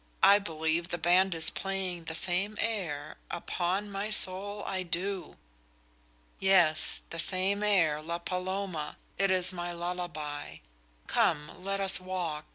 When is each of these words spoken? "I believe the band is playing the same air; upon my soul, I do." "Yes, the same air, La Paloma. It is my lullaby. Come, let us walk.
"I 0.23 0.39
believe 0.39 0.87
the 0.89 0.97
band 0.97 1.35
is 1.35 1.51
playing 1.51 2.05
the 2.05 2.15
same 2.15 2.57
air; 2.59 3.17
upon 3.29 3.91
my 3.91 4.09
soul, 4.09 4.63
I 4.65 4.81
do." 4.81 5.37
"Yes, 6.39 7.03
the 7.11 7.19
same 7.19 7.61
air, 7.61 8.01
La 8.01 8.17
Paloma. 8.17 8.97
It 9.19 9.29
is 9.29 9.53
my 9.53 9.71
lullaby. 9.71 10.57
Come, 11.05 11.51
let 11.63 11.79
us 11.79 11.99
walk. 11.99 12.45